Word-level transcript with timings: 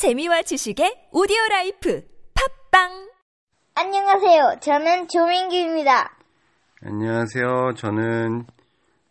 재미와 0.00 0.40
지식의 0.40 1.10
오디오 1.12 1.36
라이프 1.50 2.02
팟빵 2.70 3.10
안녕하세요. 3.74 4.60
저는 4.62 5.08
조민규입니다. 5.08 6.16
안녕하세요. 6.82 7.74
저는 7.76 8.46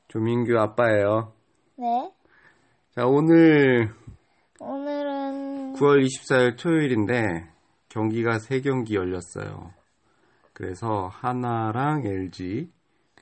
조민규 0.08 0.58
아빠예요. 0.58 1.32
네. 1.76 2.12
자, 2.96 3.06
오늘 3.06 3.94
오늘은 4.60 5.74
9월 5.74 6.04
24일 6.04 6.58
토요일인데 6.58 7.52
경기가 7.90 8.40
3경기 8.40 8.96
열렸어요. 8.96 9.72
그래서 10.54 11.08
한화랑 11.14 12.02
LG, 12.04 12.68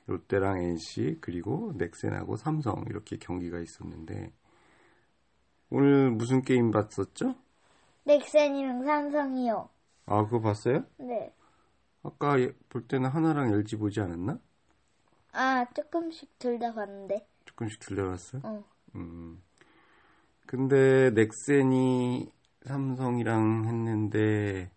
롯데랑 0.06 0.62
NC, 0.62 1.18
그리고 1.20 1.74
넥센하고 1.76 2.36
삼성 2.36 2.86
이렇게 2.88 3.18
경기가 3.18 3.58
있었는데 3.58 4.32
오늘 5.68 6.10
무슨 6.10 6.40
게임 6.40 6.70
봤었죠? 6.70 7.34
넥센이랑 8.12 8.84
삼성이요. 8.86 9.68
아, 10.06 10.24
그거 10.24 10.40
봤어요? 10.40 10.84
네. 10.96 11.30
아까 12.02 12.40
예- 12.40 12.52
볼 12.70 12.88
때는 12.88 13.10
하나랑 13.10 13.52
LG 13.52 13.76
보지 13.76 14.00
않았나? 14.00 14.38
아, 15.32 15.66
조금씩 15.74 16.38
둘 16.38 16.58
다 16.58 16.72
봤는데. 16.72 17.26
조금씩 17.44 17.80
들려봤어? 17.80 18.40
어. 18.44 18.64
음. 18.94 19.42
근데 20.46 21.10
넥센이 21.10 22.32
삼성이랑 22.64 23.66
했는데 23.66 24.70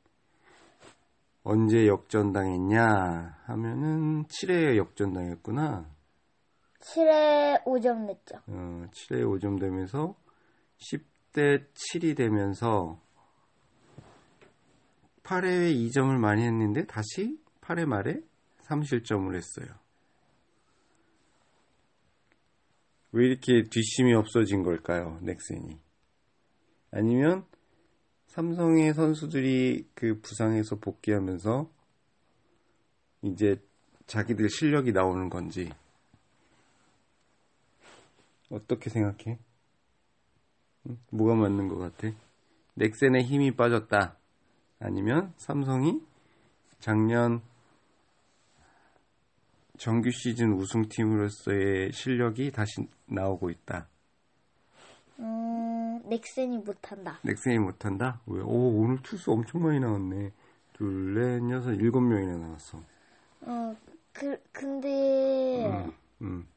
언제 1.43 1.87
역전당했냐 1.87 3.37
하면은 3.45 4.25
7회에 4.27 4.75
역전당했구나. 4.77 5.89
7에 6.81 7.63
5점 7.63 8.05
냈죠. 8.07 8.37
어, 8.47 8.85
7회 8.91 9.23
5점 9.23 9.57
되면서 9.59 10.15
10대 10.77 11.65
7이 11.73 12.15
되면서 12.17 12.99
8회에 15.23 15.73
2점을 15.75 16.17
많이 16.17 16.43
했는데 16.43 16.85
다시 16.85 17.39
8회 17.61 17.85
말에 17.85 18.21
3실점을 18.63 19.33
했어요. 19.35 19.67
왜 23.13 23.25
이렇게 23.25 23.63
뒷심이 23.69 24.13
없어진 24.13 24.63
걸까요, 24.63 25.19
넥센이? 25.21 25.77
아니면 26.91 27.45
삼성의 28.27 28.93
선수들이 28.93 29.89
그 29.93 30.19
부상에서 30.21 30.77
복귀하면서 30.77 31.69
이제 33.23 33.61
자기들 34.07 34.49
실력이 34.49 34.93
나오는 34.93 35.29
건지 35.29 35.69
어떻게 38.49 38.89
생각해? 38.89 39.37
응? 40.87 40.97
뭐가 41.11 41.35
맞는 41.35 41.67
것 41.67 41.77
같아? 41.77 42.15
넥센의 42.75 43.23
힘이 43.23 43.55
빠졌다. 43.55 44.17
아니면 44.81 45.33
삼성이 45.37 46.01
작년 46.79 47.41
정규 49.77 50.11
시즌 50.11 50.53
우승팀으로서의 50.53 51.91
실력이 51.91 52.51
다시 52.51 52.87
나오고 53.05 53.49
있다. 53.49 53.87
음, 55.19 56.01
넥센이 56.07 56.57
못한다. 56.57 57.19
넥센이 57.23 57.59
못한다? 57.59 58.21
왜? 58.25 58.41
오, 58.41 58.81
오늘 58.81 59.01
투수 59.01 59.31
엄청 59.31 59.61
많이 59.63 59.79
나왔네. 59.79 60.31
둘, 60.73 61.13
넷, 61.13 61.51
여섯, 61.51 61.73
일곱 61.73 62.01
명이나 62.01 62.37
나왔어. 62.37 62.81
어, 63.41 63.75
그, 64.11 64.41
근데, 64.51 65.67
음, 65.67 65.93
음, 66.21 66.47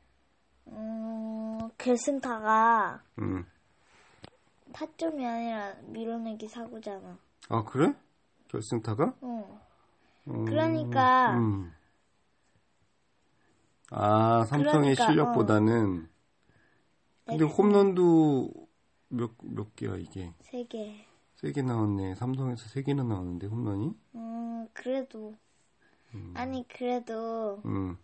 음, 0.68 1.58
결승타가 1.76 3.02
음. 3.18 3.46
타점이 4.72 5.26
아니라 5.26 5.74
밀어내기 5.86 6.48
사고잖아. 6.48 7.18
아, 7.48 7.64
그래? 7.64 7.94
결승타가? 8.54 9.14
어. 9.20 9.60
음, 10.28 10.44
그러니까, 10.44 11.36
음. 11.36 11.72
아, 13.90 14.44
삼성의 14.46 14.94
그러니까, 14.94 15.06
실력보다는. 15.06 16.08
근데 17.26 17.44
넥센 17.44 17.56
홈런도 17.56 18.50
몇, 19.08 19.32
몇 19.42 19.74
개야, 19.76 19.96
이게? 19.96 20.32
세 20.40 20.64
개. 20.64 21.06
세 21.36 21.52
개 21.52 21.62
나왔네. 21.62 22.14
삼성에서 22.14 22.68
세 22.68 22.82
개나 22.82 23.02
나왔는데, 23.02 23.46
홈런이? 23.48 23.94
음, 24.14 24.68
그래도. 24.72 25.36
아니, 26.34 26.66
그래도, 26.68 27.60
음. 27.64 27.98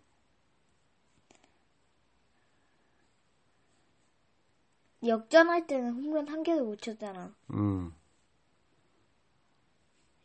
역전할 5.05 5.67
때는 5.67 5.93
홈런 5.93 6.27
한 6.27 6.43
개도 6.43 6.63
못 6.65 6.81
쳤잖아. 6.81 7.33
음. 7.53 7.93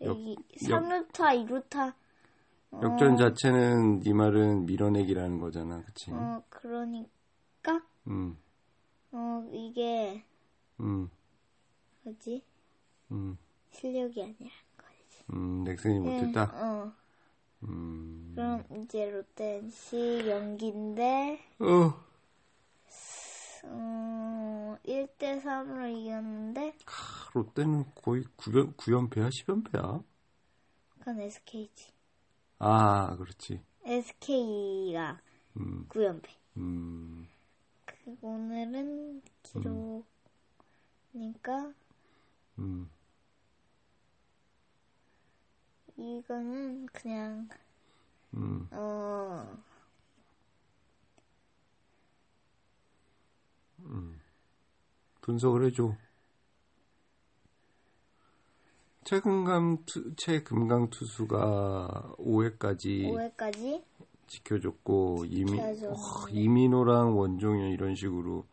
역- 0.02 0.08
여기 0.08 0.36
역- 0.68 0.82
3루타, 0.82 1.34
2루타. 1.34 1.94
역전 2.82 3.16
자체는 3.16 4.00
네 4.00 4.12
말은 4.12 4.66
밀어내기라는 4.66 5.38
거잖아. 5.40 5.82
그치? 5.82 6.10
어, 6.12 6.42
그러니까, 6.50 7.08
음. 8.08 8.36
어, 9.12 9.48
이게, 9.52 10.24
음. 10.80 11.08
뭐지? 12.02 12.42
음. 13.12 13.38
실력이 13.70 14.22
아니라. 14.22 14.50
음. 15.32 15.64
넥센이 15.64 15.98
네, 16.00 16.20
못했다? 16.22 16.52
어. 16.54 16.92
음. 17.64 18.32
그럼 18.34 18.64
이제 18.82 19.10
롯데시 19.10 20.24
연기인데, 20.28 21.40
어. 21.60 22.05
음, 23.64 24.76
1대 24.84 25.40
3으로 25.42 25.88
이겼는데, 25.88 26.76
롯데는 27.34 27.84
거의 27.94 28.24
9연, 28.36 28.76
9연패야? 28.76 29.28
10연패야? 29.30 30.04
그건 30.98 31.20
SK지. 31.20 31.92
아, 32.58 33.16
그렇지. 33.16 33.62
SK가 33.84 35.20
음. 35.58 35.86
9연패. 35.88 36.28
음. 36.58 37.28
그 37.84 38.16
오늘은 38.20 39.22
기록이니까, 39.42 40.04
음. 42.58 42.90
이거는 45.96 46.86
그냥, 46.86 47.48
음. 48.34 48.68
어, 48.70 49.56
분석을 55.26 55.66
해줘. 55.66 55.94
최금강 59.04 59.84
투, 59.86 60.14
최금강 60.16 60.90
투수가 60.90 62.14
5회까지 62.18 63.36
5회까지 63.36 63.84
지켜줬고 64.26 65.26
이미. 65.28 65.60
와, 65.60 65.70
이민호랑 66.30 67.16
원종현 67.16 67.70
이런 67.70 67.94
식으로 67.94 68.44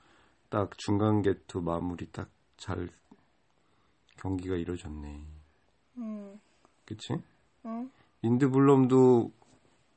딱 0.49 0.77
중간 0.77 1.21
개투 1.23 1.61
마무리 1.61 2.11
딱 2.11 2.29
잘 2.63 2.87
경기가 4.17 4.55
이루어졌네. 4.55 5.21
음, 5.97 6.39
그치? 6.85 7.13
응? 7.65 7.91
인드블럼도 8.21 9.33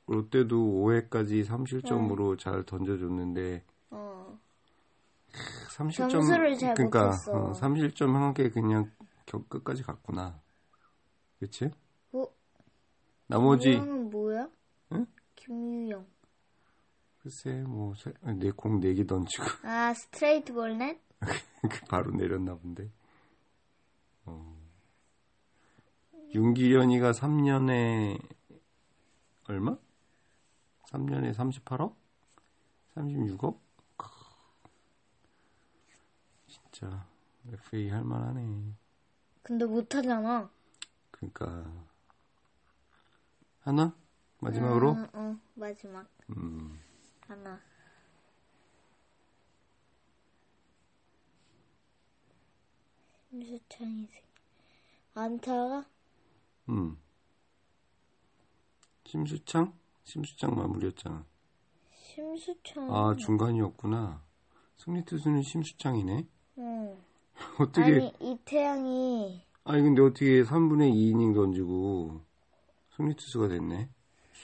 롯데도 0.08 0.56
5회까지 0.56 1.46
3실점으로 1.46 2.36
잘 2.40 2.64
던져줬는데 2.64 3.62
어, 3.64 3.75
3실점 5.76 6.08
점수를 6.10 6.56
잘 6.58 6.74
그러니까. 6.74 7.10
어, 7.32 7.52
3실점 7.52 8.14
한 8.14 8.32
개 8.34 8.48
그냥 8.50 8.90
겨- 9.26 9.44
끝까지 9.48 9.82
갔구나. 9.82 10.40
그치? 11.38 11.70
어? 12.12 12.24
나머지 13.26 13.70
유영은 13.70 14.10
뭐야? 14.10 14.48
응? 14.92 15.06
김유영. 15.34 16.06
글쎄 17.18 17.50
뭐내공 17.62 18.80
4개 18.80 19.04
던지고 19.06 19.44
아, 19.64 19.92
스트레이트 19.94 20.52
볼넷? 20.52 21.00
그 21.20 21.80
바로 21.88 22.10
내렸나 22.12 22.54
본데. 22.56 22.90
어. 24.26 24.56
윤기련이가 26.34 27.12
3년에 27.12 28.18
얼마? 29.48 29.76
3년에 30.90 31.32
38억? 31.34 31.94
36억? 32.94 33.58
크. 33.96 34.06
진짜 36.76 37.08
FA 37.48 37.88
할 37.88 38.04
만하네. 38.04 38.74
근데 39.42 39.64
못 39.64 39.94
하잖아. 39.94 40.50
그러니까 41.10 41.72
하나? 43.60 43.96
마지막으로? 44.40 44.92
응, 44.92 45.08
응, 45.14 45.40
마지막. 45.54 46.06
음. 46.36 46.78
하나. 47.20 47.58
심수창이 53.30 54.06
생 54.08 54.22
안타가 55.14 55.86
음. 56.68 56.98
심수창? 59.06 59.72
심수창 60.04 60.54
마무리였잖아. 60.54 61.24
심수창. 61.94 62.94
아, 62.94 63.16
중간이었구나. 63.16 64.22
승리 64.76 65.06
투수는 65.06 65.42
심수창이네. 65.42 66.35
응. 67.58 67.64
어떻게 67.64 67.82
아니 67.82 68.12
이태양이 68.20 69.42
아니 69.64 69.82
근데 69.82 70.02
어떻게 70.02 70.42
3분의 70.42 70.92
2이닝 70.92 71.34
던지고 71.34 72.20
승리 72.96 73.14
투수가 73.14 73.48
됐네. 73.48 73.88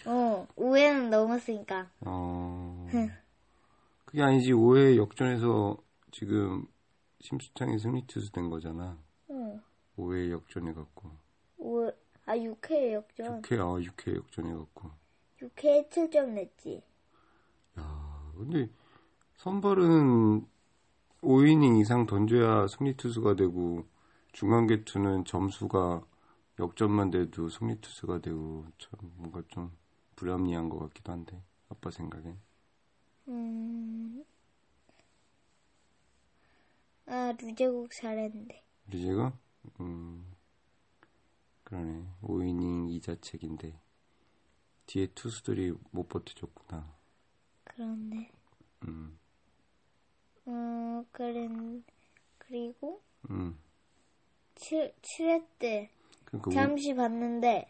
어 0.07 0.47
5회는 0.57 1.09
넘었으니까 1.11 1.91
어. 2.01 2.89
그게 4.05 4.23
아니지 4.23 4.53
5회 4.53 4.97
역전해서 4.97 5.77
지금 6.11 6.67
심수창이 7.21 7.79
승리 7.79 8.07
투수 8.07 8.33
된 8.33 8.51
거잖아. 8.51 8.99
응. 9.31 9.61
5회 9.97 10.31
역전해 10.31 10.73
갖고. 10.73 11.11
5, 11.59 11.89
아 12.27 12.37
6회 12.37 12.93
역전 12.93 13.43
6회 13.43 13.59
아 13.61 13.65
6회 13.81 14.17
역전해 14.17 14.53
갖고. 14.55 14.91
6회에 15.41 15.89
7점 15.91 16.31
냈지 16.31 16.83
야, 17.79 18.33
근데 18.37 18.69
선발은 19.37 20.47
5이닝 21.23 21.79
이상 21.81 22.07
던져야 22.07 22.67
승리 22.69 22.97
투수가 22.97 23.37
되고 23.37 23.87
중간 24.33 24.67
개투는 24.67 25.25
점수가 25.25 26.03
역전만 26.59 27.11
돼도 27.11 27.49
승리 27.51 27.81
투수가 27.81 28.21
되고 28.21 28.67
참 28.79 28.93
뭔가 29.17 29.43
좀 29.49 29.77
불합리한 30.17 30.69
것 30.69 30.79
같기도 30.79 31.13
한데 31.13 31.43
아빠 31.69 31.91
생각엔. 31.91 32.39
음. 33.29 34.25
아 37.07 37.33
루제국 37.41 37.93
잘했는데. 37.93 38.65
리제가 38.89 39.33
음. 39.81 40.25
그러네. 41.65 42.07
5이닝 42.23 42.91
이자책인데. 42.91 43.81
뒤에 44.87 45.07
투수들이 45.15 45.73
못 45.91 46.09
버텨줬구나. 46.09 46.95
그런데 47.65 48.31
음, 48.85 49.19
어 50.47 51.05
그런 51.13 51.85
그리고 52.39 53.01
음. 53.31 53.57
7, 54.55 54.93
7회 55.03 55.45
때 55.59 55.91
그러니까 56.25 56.51
잠시 56.53 56.95
봤는데 56.95 57.69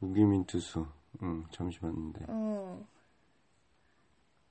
우, 0.00 0.06
우기민 0.06 0.44
투수, 0.46 0.86
음 1.22 1.46
잠시 1.50 1.78
봤는데 1.80 2.26
어 2.28 2.86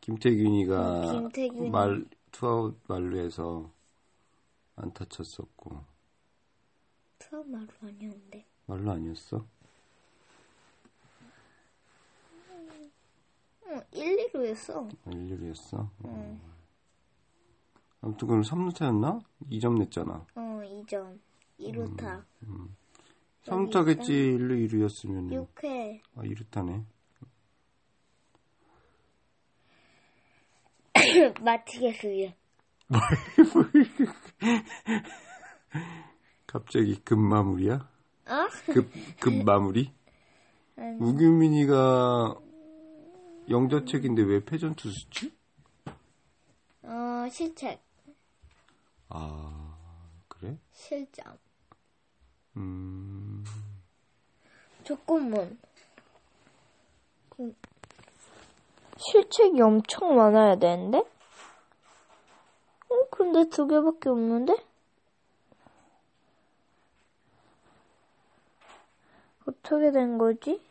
김태균이가 0.02 0.78
어, 0.78 1.12
김태균이. 1.12 1.70
말 1.70 2.06
투아웃 2.32 2.78
만루에서 2.88 3.72
안타 4.76 5.06
쳤었고 5.06 5.84
투아웃 7.20 7.44
만루 7.44 7.68
아니었는데 7.82 8.46
만루 8.66 8.90
아니었어? 8.92 9.46
어 13.64 13.82
1, 13.94 14.30
2루였어 14.34 14.90
1루였어? 15.06 15.90
아무튼 18.02 18.28
그럼 18.28 18.42
3루타였나? 18.42 19.22
2점 19.52 19.78
냈잖아. 19.80 20.26
어 20.36 20.62
2점 20.64 21.20
2루타 21.60 22.24
음. 22.44 22.76
3루타겠지 23.46 24.10
1루 24.40 24.70
2루였으면 24.70 25.32
6회 25.56 26.00
아 26.16 26.22
2루타네. 26.24 26.84
마치겠어요 31.42 32.32
갑자기 36.48 37.00
급 37.04 37.20
마무리야? 37.20 37.90
어? 38.28 38.48
급, 38.74 38.90
급 39.20 39.44
마무리? 39.44 39.92
아니. 40.78 40.98
우규민이가 41.00 42.36
영자책인데 43.50 44.22
왜 44.24 44.44
패전 44.44 44.76
투수지? 44.76 45.34
어 46.84 47.28
실책 47.32 47.82
아 49.14 49.78
그래? 50.30 50.58
실점 50.72 51.38
음 52.56 53.44
조건문 54.84 55.60
그, 57.30 57.54
실책이 58.98 59.62
엄청 59.62 60.16
많아야 60.16 60.56
되는데? 60.58 61.00
어, 62.90 63.10
근데 63.10 63.50
두 63.50 63.68
개밖에 63.68 64.10
없는데? 64.10 64.56
어떻게 69.46 69.92
된 69.92 70.18
거지? 70.18 70.62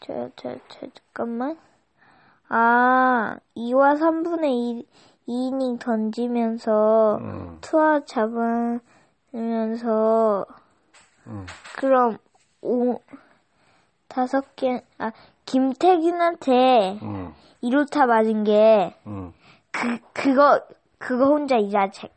자, 0.00 0.30
자, 0.36 0.58
자, 0.68 0.86
잠깐만. 0.94 1.58
아, 2.48 3.38
2와 3.54 3.96
3분의 3.96 4.52
2, 4.54 4.78
2 4.80 4.86
이닝 5.26 5.78
던지면서 5.78 7.18
음, 7.20 7.58
투아 7.60 8.00
잡으면서 8.04 8.80
음. 11.26 11.46
그럼 11.76 12.18
오 12.62 13.00
다섯 14.08 14.54
개 14.56 14.82
아 14.98 15.12
김태균한테 15.44 16.98
음, 17.02 17.34
2루타 17.62 18.06
맞은 18.06 18.44
게 18.44 18.94
음. 19.06 19.32
그 19.70 19.98
그거 20.12 20.60
그거 20.98 21.26
혼자 21.26 21.56
이자책 21.56 22.14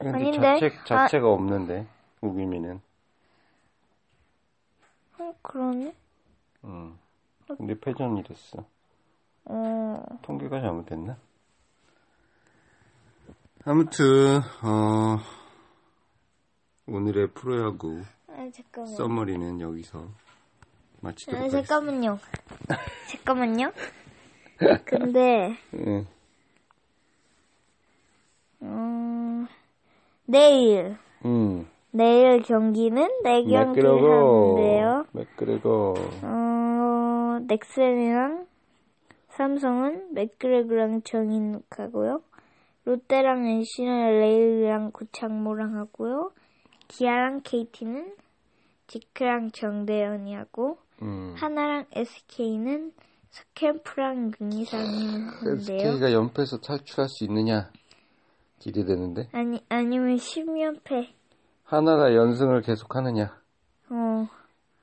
아닌데? 0.00 0.58
자책 0.58 0.86
자체가 0.86 1.28
없는데 1.30 1.86
우규민은. 2.22 2.80
어 5.18 5.34
그러네 5.42 5.94
음. 6.64 6.98
근데 7.46 7.78
패전이랬어. 7.78 8.64
어 9.52 10.00
통계가 10.22 10.60
잘못됐나? 10.60 11.16
아무튼 13.64 14.38
어, 14.62 15.18
오늘의 16.86 17.32
프로야구 17.32 18.00
아, 18.28 18.48
잠깐만 18.52 18.94
써머리는 18.94 19.60
여기서 19.60 20.06
마치도록 21.00 21.36
아, 21.40 21.42
하겠습니다. 21.44 21.66
잠깐만요 21.68 22.18
잠깐만요 23.08 23.72
근데 24.86 25.56
예. 25.74 26.06
음 28.62 29.48
내일 30.26 30.96
음. 31.24 31.66
내일 31.90 32.42
경기는 32.42 33.02
네 33.24 33.42
경기 33.42 33.80
맥그레고. 33.82 34.56
하는데요 34.56 35.06
맥그레고. 35.10 35.94
어, 36.22 37.38
넥센이랑 37.48 38.46
삼성은 39.30 40.14
맥그레그랑 40.14 41.02
정인욱하고요. 41.02 42.22
롯데랑 42.84 43.46
NC는 43.46 44.20
레일이랑 44.20 44.90
구창모랑 44.92 45.76
하고요. 45.76 46.32
기아랑 46.88 47.42
KT는 47.44 48.14
지크랑 48.86 49.52
정대현이 49.52 50.34
하고 50.34 50.78
음. 51.02 51.34
하나랑 51.36 51.86
SK는 51.92 52.92
스캠프랑 53.30 54.32
윤희상이 54.40 55.06
하는데요. 55.40 55.76
SK가 55.78 56.12
연패에서 56.12 56.58
탈출할 56.58 57.08
수 57.08 57.24
있느냐 57.24 57.70
기대되는데 58.58 59.28
아니 59.32 59.64
아니면 59.68 60.16
10연패. 60.16 61.08
하나가 61.64 62.12
연승을 62.14 62.62
계속하느냐 62.62 63.40
어, 63.90 64.28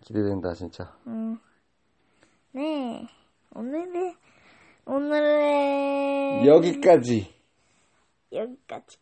기대된다 0.02 0.54
진짜. 0.54 0.96
어. 1.06 1.38
네. 2.54 3.08
오늘의 3.54 4.16
오늘의 4.88 6.48
여기까지. 6.48 7.28
여기까지. 8.32 8.98